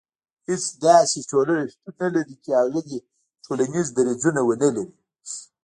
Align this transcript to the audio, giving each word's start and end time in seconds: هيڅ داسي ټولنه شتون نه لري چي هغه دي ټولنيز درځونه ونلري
هيڅ 0.47 0.63
داسي 0.83 1.21
ټولنه 1.31 1.63
شتون 1.71 1.93
نه 1.99 2.07
لري 2.15 2.35
چي 2.43 2.49
هغه 2.59 2.79
دي 2.89 2.97
ټولنيز 3.45 3.87
درځونه 3.97 4.39
ونلري 4.47 4.85